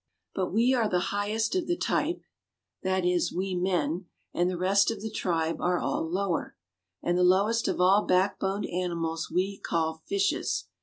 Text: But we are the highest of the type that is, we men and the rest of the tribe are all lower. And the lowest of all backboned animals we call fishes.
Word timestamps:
But 0.33 0.51
we 0.51 0.73
are 0.73 0.89
the 0.89 0.97
highest 1.13 1.55
of 1.55 1.67
the 1.67 1.77
type 1.77 2.23
that 2.81 3.05
is, 3.05 3.31
we 3.31 3.53
men 3.53 4.07
and 4.33 4.49
the 4.49 4.57
rest 4.57 4.89
of 4.89 4.99
the 4.99 5.11
tribe 5.11 5.61
are 5.61 5.77
all 5.77 6.09
lower. 6.09 6.55
And 7.03 7.19
the 7.19 7.23
lowest 7.23 7.67
of 7.67 7.79
all 7.79 8.07
backboned 8.07 8.65
animals 8.65 9.29
we 9.29 9.59
call 9.59 10.01
fishes. 10.07 10.69